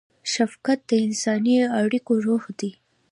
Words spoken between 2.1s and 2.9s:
روح دی.